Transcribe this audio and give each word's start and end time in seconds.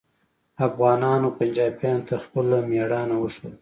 افغانانو 0.67 1.29
پنجابیانو 1.37 2.05
ته 2.07 2.15
خپله 2.23 2.57
میړانه 2.69 3.15
وښوده 3.19 3.57